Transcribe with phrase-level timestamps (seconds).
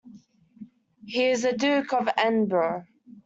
[1.05, 2.87] He is the Duke of Edinburgh.